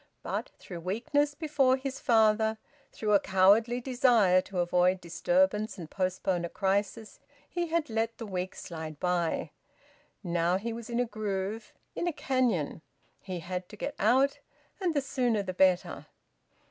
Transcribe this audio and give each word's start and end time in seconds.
But, 0.23 0.49
through 0.57 0.79
weakness 0.79 1.35
before 1.35 1.77
his 1.77 1.99
father, 1.99 2.57
through 2.91 3.13
a 3.13 3.19
cowardly 3.19 3.79
desire 3.79 4.41
to 4.41 4.57
avoid 4.57 4.99
disturbance 4.99 5.77
and 5.77 5.91
postpone 5.91 6.43
a 6.43 6.49
crisis, 6.49 7.19
he 7.47 7.67
had 7.67 7.87
let 7.87 8.17
the 8.17 8.25
weeks 8.25 8.63
slide 8.63 8.99
by. 8.99 9.51
Now 10.23 10.57
he 10.57 10.73
was 10.73 10.89
in 10.89 10.99
a 10.99 11.05
groove, 11.05 11.71
in 11.93 12.07
a 12.07 12.13
canyon. 12.13 12.81
He 13.19 13.41
had 13.41 13.69
to 13.69 13.77
get 13.77 13.93
out, 13.99 14.39
and 14.79 14.95
the 14.95 15.01
sooner 15.01 15.43
the 15.43 15.53
better. 15.53 16.07